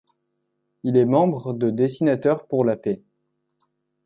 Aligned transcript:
Il 0.81 0.97
est 0.97 1.05
membre 1.05 1.53
de 1.53 1.69
Dessinateurs 1.69 2.47
pour 2.47 2.65
la 2.65 2.75
paix. 2.75 3.03